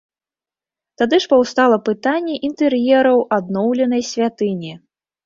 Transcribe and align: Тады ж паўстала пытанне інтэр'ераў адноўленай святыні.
Тады 1.01 1.15
ж 1.25 1.27
паўстала 1.33 1.77
пытанне 1.89 2.35
інтэр'ераў 2.47 3.19
адноўленай 3.39 4.03
святыні. 4.11 4.73